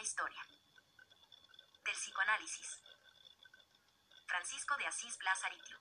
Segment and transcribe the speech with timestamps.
[0.00, 0.42] Historia.
[1.84, 2.80] Del psicoanálisis.
[4.26, 5.78] Francisco de Asís Blas Aritio.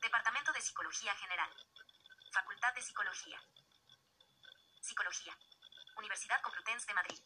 [0.00, 1.50] Departamento de Psicología General.
[2.30, 3.42] Facultad de Psicología.
[4.80, 5.36] Psicología.
[5.96, 7.18] Universidad Complutense de Madrid.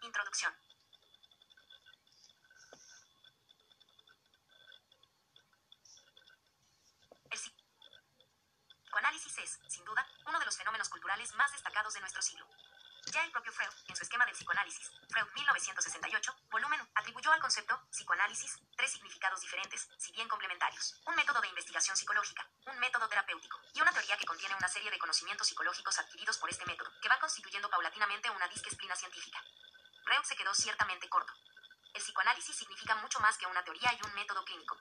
[0.00, 0.56] Introducción.
[7.30, 12.48] El psicoanálisis es, sin duda, uno de los fenómenos culturales más destacados de nuestro siglo.
[13.12, 17.78] Ya el propio Freud, en su esquema del psicoanálisis, Freud 1968, volumen, atribuyó al concepto
[17.90, 20.96] psicoanálisis tres significados diferentes, si bien complementarios.
[21.04, 24.90] Un método de investigación psicológica, un método terapéutico y una teoría que contiene una serie
[24.90, 29.44] de conocimientos psicológicos adquiridos por este método, que van constituyendo paulatinamente una disciplina científica.
[30.06, 31.34] Freud se quedó ciertamente corto.
[31.92, 34.78] El psicoanálisis significa mucho más que una teoría y un método clínico.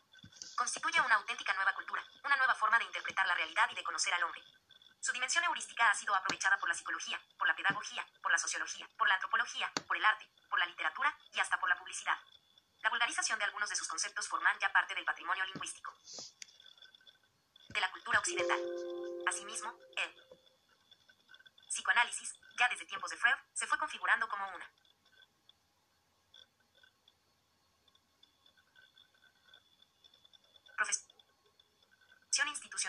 [0.55, 4.13] Constituye una auténtica nueva cultura, una nueva forma de interpretar la realidad y de conocer
[4.13, 4.41] al hombre.
[5.01, 8.87] Su dimensión heurística ha sido aprovechada por la psicología, por la pedagogía, por la sociología,
[8.97, 12.17] por la antropología, por el arte, por la literatura y hasta por la publicidad.
[12.81, 15.93] La vulgarización de algunos de sus conceptos forman ya parte del patrimonio lingüístico
[17.67, 18.57] de la cultura occidental.
[19.27, 20.15] Asimismo, el
[21.67, 24.71] psicoanálisis, ya desde tiempos de Freud, se fue configurando como una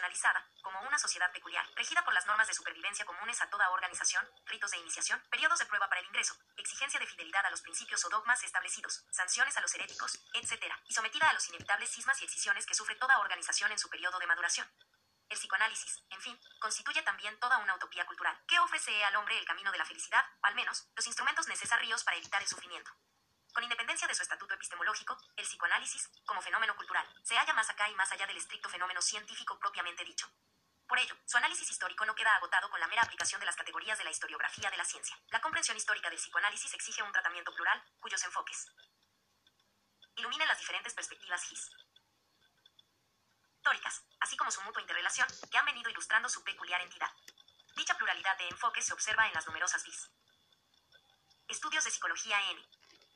[0.02, 4.26] institucionalizada, como una sociedad peculiar, regida por las normas de supervivencia comunes a toda organización,
[4.46, 8.04] ritos de iniciación, periodos de prueba para el ingreso, exigencia de fidelidad a los principios
[8.04, 12.24] o dogmas establecidos, sanciones a los heréticos, etc., y sometida a los inevitables sismas y
[12.24, 14.68] excisiones que sufre toda organización en su periodo de maduración.
[15.28, 19.46] El psicoanálisis, en fin, constituye también toda una utopía cultural, que ofrece al hombre el
[19.46, 22.90] camino de la felicidad, o al menos, los instrumentos necesarios para evitar el sufrimiento.
[23.52, 27.88] Con independencia de su estatuto epistemológico, el psicoanálisis, como fenómeno cultural, se halla más acá
[27.88, 30.26] y más allá del estricto fenómeno científico propiamente dicho.
[30.88, 33.98] Por ello, su análisis histórico no queda agotado con la mera aplicación de las categorías
[33.98, 35.18] de la historiografía de la ciencia.
[35.28, 38.66] La comprensión histórica del psicoanálisis exige un tratamiento plural, cuyos enfoques
[40.16, 41.42] iluminen las diferentes perspectivas
[43.58, 47.10] históricas, así como su mutua interrelación, que han venido ilustrando su peculiar entidad.
[47.74, 50.10] Dicha pluralidad de enfoques se observa en las numerosas vis.
[51.48, 52.62] Estudios de Psicología N.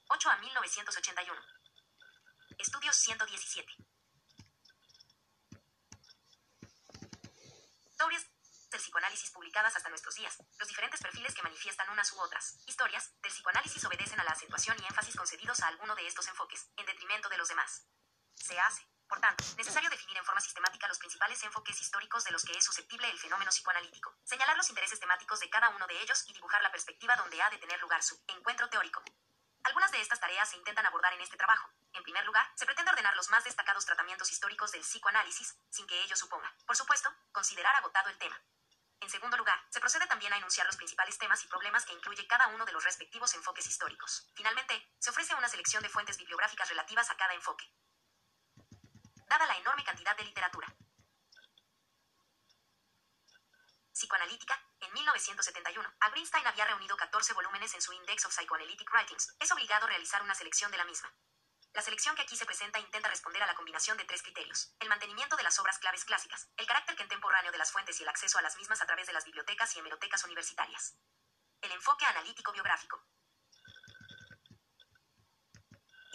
[0.08, 1.42] 8 a 1981.
[2.58, 3.72] Estudios 117.
[7.90, 8.26] Historias
[8.70, 10.38] del psicoanálisis publicadas hasta nuestros días.
[10.58, 14.76] Los diferentes perfiles que manifiestan unas u otras historias del psicoanálisis obedecen a la acentuación
[14.80, 17.88] y énfasis concedidos a alguno de estos enfoques, en detrimento de los demás.
[18.34, 22.44] Se hace, por tanto, necesario definir en forma sistemática los principales enfoques históricos de los
[22.44, 26.24] que es susceptible el fenómeno psicoanalítico, señalar los intereses temáticos de cada uno de ellos
[26.28, 29.02] y dibujar la perspectiva donde ha de tener lugar su encuentro teórico.
[29.66, 31.68] Algunas de estas tareas se intentan abordar en este trabajo.
[31.92, 36.00] En primer lugar, se pretende ordenar los más destacados tratamientos históricos del psicoanálisis, sin que
[36.04, 38.40] ello suponga, por supuesto, considerar agotado el tema.
[39.00, 42.28] En segundo lugar, se procede también a enunciar los principales temas y problemas que incluye
[42.28, 44.30] cada uno de los respectivos enfoques históricos.
[44.36, 47.68] Finalmente, se ofrece una selección de fuentes bibliográficas relativas a cada enfoque.
[49.26, 50.72] Dada la enorme cantidad de literatura
[53.92, 59.34] psicoanalítica, en 1971, a Greenstein había reunido 14 volúmenes en su Index of Psychoanalytic Writings.
[59.40, 61.12] Es obligado realizar una selección de la misma.
[61.72, 64.74] La selección que aquí se presenta intenta responder a la combinación de tres criterios.
[64.80, 68.08] El mantenimiento de las obras claves clásicas, el carácter contemporáneo de las fuentes y el
[68.08, 70.96] acceso a las mismas a través de las bibliotecas y hemerotecas universitarias.
[71.60, 73.04] El enfoque analítico biográfico.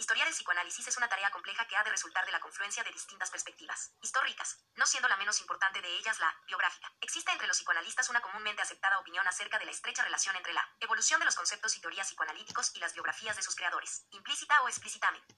[0.02, 2.90] Historiar el psicoanálisis es una tarea compleja que ha de resultar de la confluencia de
[2.90, 6.92] distintas perspectivas, históricas, no siendo la menos importante de ellas la biográfica.
[7.00, 10.68] Existe entre los psicoanalistas una comúnmente aceptada opinión acerca de la estrecha relación entre la
[10.80, 14.68] evolución de los conceptos y teorías psicoanalíticos y las biografías de sus creadores, implícita o
[14.68, 15.36] explícitamente.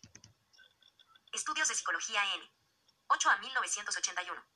[1.30, 2.50] Estudios de Psicología N.
[3.08, 4.47] 8 a 1981.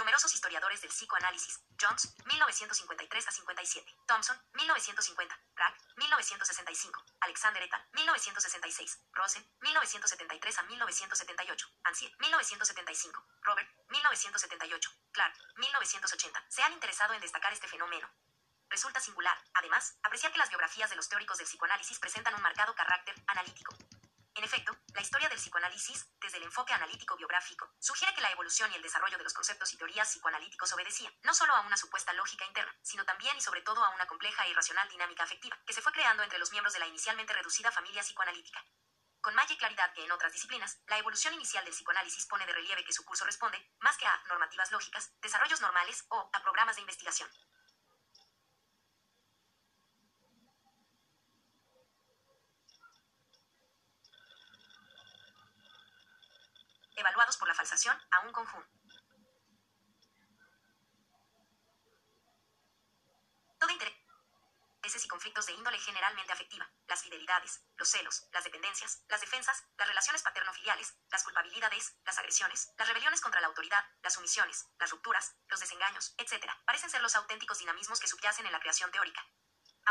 [0.00, 1.60] Numerosos historiadores del psicoanálisis.
[1.78, 3.96] Jones, 1953 a 57.
[4.06, 5.38] Thompson, 1950.
[5.54, 7.04] Pratt, 1965.
[7.20, 8.98] Alexander et al., 1966.
[9.12, 11.66] Rosen, 1973 a 1978.
[11.84, 13.26] Ansier, 1975.
[13.42, 14.90] Robert, 1978.
[15.12, 16.46] Clark, 1980.
[16.48, 18.08] Se han interesado en destacar este fenómeno.
[18.70, 22.74] Resulta singular, además, apreciar que las biografías de los teóricos del psicoanálisis presentan un marcado
[22.74, 23.76] carácter analítico.
[24.34, 28.70] En efecto, la historia del psicoanálisis, desde el enfoque analítico biográfico, sugiere que la evolución
[28.70, 32.12] y el desarrollo de los conceptos y teorías psicoanalíticos obedecían no solo a una supuesta
[32.12, 35.72] lógica interna, sino también y sobre todo a una compleja e irracional dinámica afectiva, que
[35.72, 38.64] se fue creando entre los miembros de la inicialmente reducida familia psicoanalítica.
[39.20, 42.84] Con mayor claridad que en otras disciplinas, la evolución inicial del psicoanálisis pone de relieve
[42.84, 46.82] que su curso responde, más que a normativas lógicas, desarrollos normales o a programas de
[46.82, 47.28] investigación.
[57.40, 58.68] por la falsación a un conjunto.
[63.66, 63.74] de
[64.76, 69.62] intereses y conflictos de índole generalmente afectiva, las fidelidades, los celos, las dependencias, las defensas,
[69.76, 74.90] las relaciones paterno-filiales, las culpabilidades, las agresiones, las rebeliones contra la autoridad, las sumisiones, las
[74.90, 79.24] rupturas, los desengaños, etc., parecen ser los auténticos dinamismos que subyacen en la creación teórica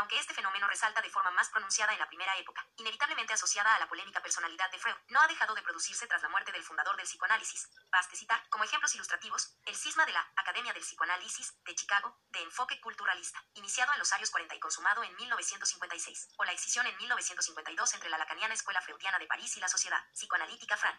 [0.00, 3.78] aunque este fenómeno resalta de forma más pronunciada en la primera época, inevitablemente asociada a
[3.78, 6.96] la polémica personalidad de Freud, no ha dejado de producirse tras la muerte del fundador
[6.96, 7.68] del psicoanálisis.
[7.90, 12.40] Baste citar, como ejemplos ilustrativos, el cisma de la Academia del Psicoanálisis de Chicago, de
[12.40, 16.96] enfoque culturalista, iniciado en los años 40 y consumado en 1956, o la excisión en
[16.96, 20.98] 1952 entre la lacaniana Escuela Freudiana de París y la Sociedad Psicoanalítica Fran.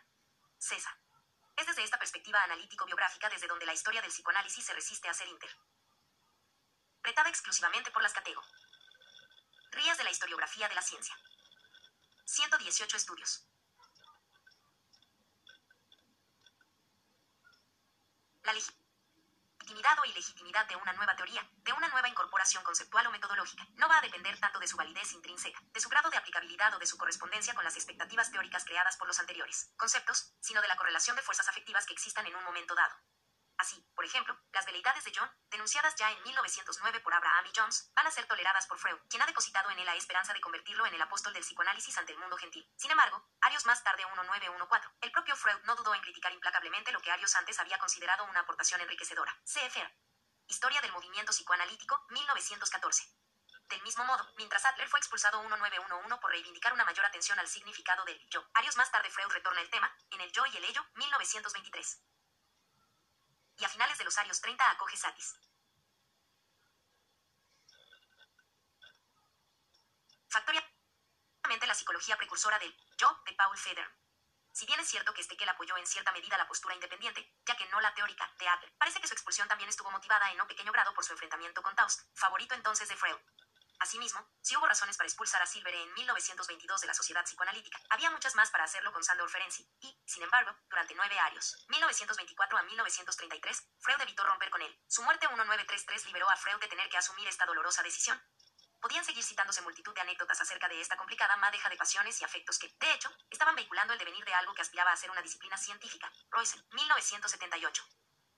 [0.59, 0.94] César.
[1.57, 5.27] Es desde esta perspectiva analítico-biográfica desde donde la historia del psicoanálisis se resiste a ser
[5.27, 5.50] inter.
[7.01, 8.61] Retada exclusivamente por las categorías
[9.71, 11.18] Rías de la historiografía de la ciencia.
[12.25, 13.47] 118 estudios.
[18.44, 23.65] La legitimidad o ilegitimidad de una nueva teoría, de una nueva incorporación conceptual o metodológica,
[23.75, 26.79] no va a depender tanto de su validez intrínseca, de su grado de aplicabilidad o
[26.79, 30.75] de su correspondencia con las expectativas teóricas creadas por los anteriores conceptos, sino de la
[30.75, 32.95] correlación de fuerzas afectivas que existan en un momento dado.
[33.62, 37.92] Así, por ejemplo, las veleidades de John, denunciadas ya en 1909 por Abraham y Jones,
[37.94, 40.84] van a ser toleradas por Freud, quien ha depositado en él la esperanza de convertirlo
[40.88, 42.68] en el apóstol del psicoanálisis ante el mundo gentil.
[42.75, 47.02] Sin embargo, años más tarde 1914, el propio Freud no dudó en criticar implacablemente lo
[47.02, 49.31] que Arios antes había considerado una aportación enriquecedora.
[49.46, 49.96] CFR.
[50.48, 53.13] Historia del movimiento psicoanalítico, 1914.
[53.69, 58.06] Del mismo modo, mientras Adler fue expulsado 1911 por reivindicar una mayor atención al significado
[58.06, 60.84] del yo, años más tarde Freud retorna el tema, en el yo y el ello,
[60.96, 62.02] 1923
[63.62, 65.36] y a finales de los años 30 acoge Satis.
[70.28, 73.88] Factorialmente la psicología precursora del yo de Paul Feder.
[74.52, 77.68] Si bien es cierto que Steckel apoyó en cierta medida la postura independiente, ya que
[77.68, 80.72] no la teórica, de Adler, parece que su expulsión también estuvo motivada en no pequeño
[80.72, 83.18] grado por su enfrentamiento con Taust, favorito entonces de Freud.
[83.81, 88.12] Asimismo, si hubo razones para expulsar a Silver en 1922 de la Sociedad Psicoanalítica, había
[88.12, 92.62] muchas más para hacerlo con Sandor Ferenczi, y, sin embargo, durante nueve años, 1924 a
[92.62, 94.80] 1933, Freud evitó romper con él.
[94.88, 98.22] Su muerte 1933 liberó a Freud de tener que asumir esta dolorosa decisión.
[98.80, 102.60] Podían seguir citándose multitud de anécdotas acerca de esta complicada madeja de pasiones y afectos
[102.60, 105.57] que, de hecho, estaban vehiculando el devenir de algo que aspiraba a ser una disciplina
[105.57, 106.12] científica.
[106.30, 107.84] Royce, 1978.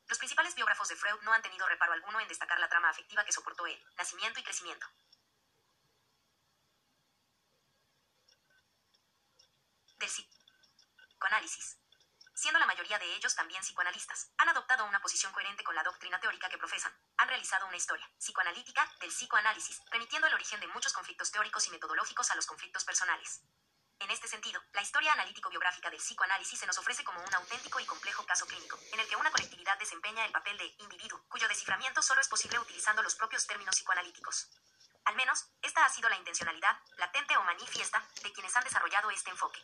[0.07, 3.25] Los principales biógrafos de Freud no han tenido reparo alguno en destacar la trama afectiva
[3.25, 4.87] que soportó él, nacimiento y crecimiento.
[10.03, 11.77] Del psicoanálisis.
[12.35, 16.19] Siendo la mayoría de ellos también psicoanalistas, han adoptado una posición coherente con la doctrina
[16.19, 16.91] teórica que profesan.
[17.17, 21.71] Han realizado una historia psicoanalítica del psicoanálisis, remitiendo el origen de muchos conflictos teóricos y
[21.71, 23.43] metodológicos a los conflictos personales.
[23.99, 27.85] En este sentido, la historia analítico-biográfica del psicoanálisis se nos ofrece como un auténtico y
[27.85, 32.01] complejo caso clínico, en el que una colectividad desempeña el papel de individuo, cuyo desciframiento
[32.01, 34.49] solo es posible utilizando los propios términos psicoanalíticos.
[35.05, 39.29] Al menos, esta ha sido la intencionalidad, latente o manifiesta, de quienes han desarrollado este
[39.29, 39.61] enfoque.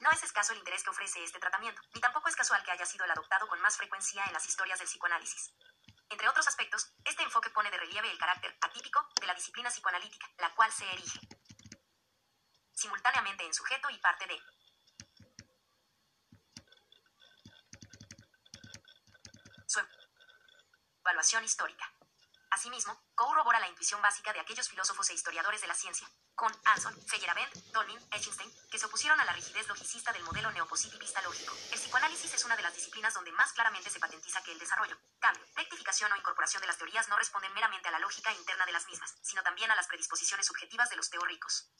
[0.00, 2.86] No es escaso el interés que ofrece este tratamiento, ni tampoco es casual que haya
[2.86, 5.52] sido el adoptado con más frecuencia en las historias del psicoanálisis.
[6.08, 10.26] Entre otros aspectos, este enfoque pone de relieve el carácter atípico de la disciplina psicoanalítica,
[10.38, 11.20] la cual se erige
[12.72, 14.40] simultáneamente en sujeto y parte de
[19.66, 19.80] su
[21.00, 21.92] evaluación histórica.
[22.50, 26.94] Asimismo, corrobora la intuición básica de aquellos filósofos e historiadores de la ciencia, con Anson,
[27.06, 31.54] Feyerabend, Dolmin, Echenstein, que se opusieron a la rigidez logicista del modelo neopositivista lógico.
[31.70, 34.98] El psicoanálisis es una de las disciplinas donde más claramente se patentiza que el desarrollo,
[35.20, 38.72] cambio, rectificación o incorporación de las teorías no responden meramente a la lógica interna de
[38.72, 41.70] las mismas, sino también a las predisposiciones subjetivas de los teóricos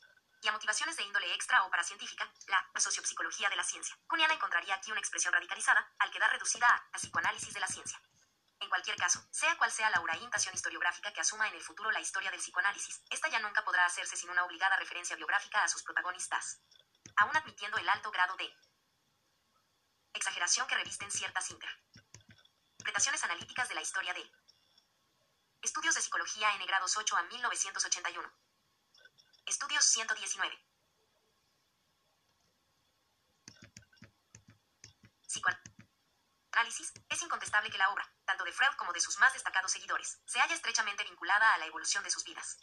[0.42, 3.98] y a motivaciones de índole extra o paracientífica, la sociopsicología de la ciencia.
[4.06, 8.00] Cuniana encontraría aquí una expresión radicalizada, al quedar reducida a psicoanálisis de la ciencia.
[8.60, 12.00] En cualquier caso, sea cual sea la orientación historiográfica que asuma en el futuro la
[12.00, 15.82] historia del psicoanálisis, esta ya nunca podrá hacerse sin una obligada referencia biográfica a sus
[15.82, 16.60] protagonistas.
[17.16, 18.54] Aún admitiendo el alto grado de
[20.12, 24.30] exageración que revisten ciertas interpretaciones analíticas de la historia de
[25.62, 28.30] Estudios de Psicología en grados 8 a 1981.
[29.46, 30.66] Estudios 119.
[35.26, 35.79] Psicoanálisis
[36.52, 40.20] análisis, es incontestable que la obra, tanto de Freud como de sus más destacados seguidores,
[40.24, 42.58] se halla estrechamente vinculada a la evolución de sus vidas.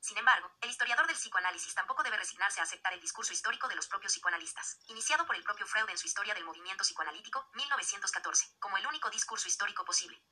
[0.00, 3.74] Sin embargo, el historiador del psicoanálisis tampoco debe resignarse a aceptar el discurso histórico de
[3.74, 8.56] los propios psicoanalistas, iniciado por el propio Freud en su Historia del Movimiento Psicoanalítico, 1914,
[8.60, 10.22] como el único discurso histórico posible.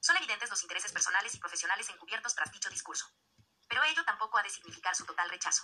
[0.00, 3.06] Son evidentes los intereses personales y profesionales encubiertos tras dicho discurso.
[3.68, 5.62] Pero ello tampoco ha de significar su total rechazo.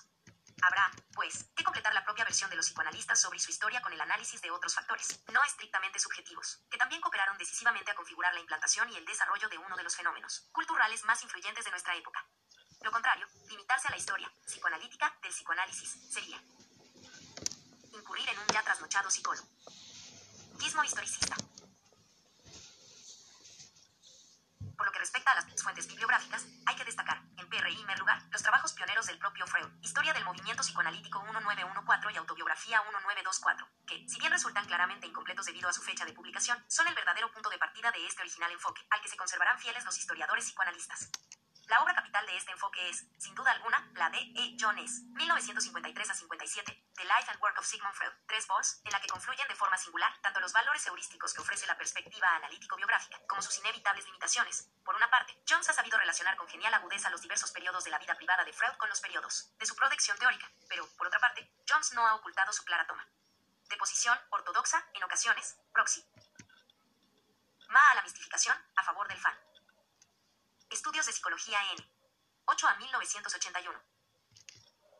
[0.62, 4.00] Habrá, pues, que completar la propia versión de los psicoanalistas sobre su historia con el
[4.00, 8.90] análisis de otros factores, no estrictamente subjetivos, que también cooperaron decisivamente a configurar la implantación
[8.90, 12.26] y el desarrollo de uno de los fenómenos culturales más influyentes de nuestra época.
[12.82, 16.40] Lo contrario, limitarse a la historia psicoanalítica del psicoanálisis sería
[17.92, 19.48] incurrir en un ya trasnochado psicólogo.
[20.58, 21.36] Gizmo historicista.
[24.76, 28.20] Por lo que respecta a las fuentes bibliográficas, hay que destacar, en PRI primer lugar,
[28.32, 34.08] los trabajos pioneros del propio Freud, Historia del Movimiento Psicoanalítico 1914 y Autobiografía 1924, que,
[34.08, 37.48] si bien resultan claramente incompletos debido a su fecha de publicación, son el verdadero punto
[37.50, 41.08] de partida de este original enfoque, al que se conservarán fieles los historiadores psicoanalistas.
[41.68, 44.56] La obra capital de este enfoque es, sin duda alguna, la de E.
[44.58, 49.00] Jones, 1953 a 57, The Life and Work of Sigmund Freud, tres vols, en la
[49.00, 53.42] que confluyen de forma singular tanto los valores heurísticos que ofrece la perspectiva analítico-biográfica, como
[53.42, 54.68] sus inevitables limitaciones.
[54.84, 57.98] Por una parte, Jones ha sabido relacionar con genial agudeza los diversos periodos de la
[57.98, 61.50] vida privada de Freud con los periodos de su protección teórica, pero, por otra parte,
[61.68, 63.06] Jones no ha ocultado su clara toma
[63.68, 66.04] de posición ortodoxa, en ocasiones, proxy.
[67.68, 69.45] Ma a la mistificación, a favor del fan.
[70.76, 71.90] Estudios de Psicología N.
[72.44, 73.82] 8 a 1981.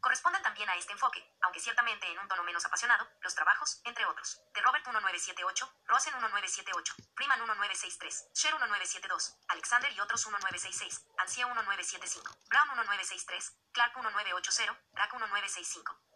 [0.00, 4.06] Corresponden también a este enfoque, aunque ciertamente en un tono menos apasionado, los trabajos, entre
[4.06, 11.44] otros, de Robert 1978, Rosen 1978, Freeman 1963, Sher 1972, Alexander y otros 1966, Ansia
[11.44, 16.11] 1975, Brown 1963, Clark 1980, Rack 1965.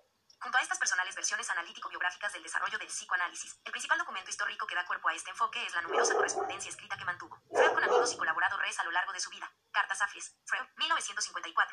[0.47, 4.77] Junto a estas personales versiones analítico-biográficas del desarrollo del psicoanálisis, el principal documento histórico que
[4.77, 8.13] da cuerpo a este enfoque es la numerosa correspondencia escrita que mantuvo Freud con amigos
[8.13, 9.51] y colaboradores a lo largo de su vida.
[9.73, 11.66] Cartas a Freud, 1954,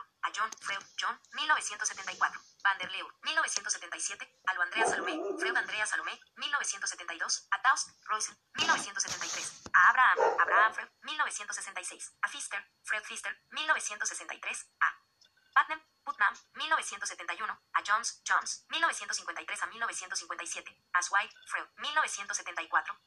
[18.94, 23.00] 1953 a 1957, a White, Freud, 1974.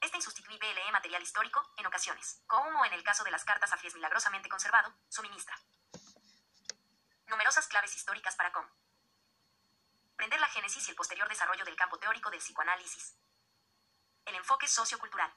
[0.00, 3.76] Este insustituible lee material histórico, en ocasiones, como en el caso de las cartas a
[3.76, 5.58] Fries milagrosamente conservado, suministra.
[7.26, 12.40] Numerosas claves históricas para comprender la génesis y el posterior desarrollo del campo teórico del
[12.40, 13.14] psicoanálisis.
[14.24, 15.32] El enfoque sociocultural.